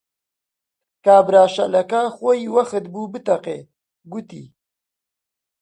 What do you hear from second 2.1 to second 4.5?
خۆی وەخت بوو بتەقێ، گوتی: